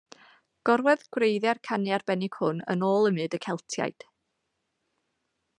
Gorwedd 0.69 1.03
gwreiddiau'r 1.17 1.59
canu 1.69 1.93
arbennig 1.99 2.39
hwn 2.39 2.65
yn 2.75 2.87
ôl 2.89 3.07
ym 3.13 3.17
myd 3.21 3.39
y 3.41 3.43
Celtiaid. 3.47 4.11